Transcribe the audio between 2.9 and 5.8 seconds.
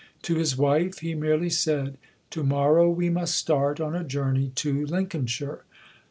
must start on a journey to Lincolnshire.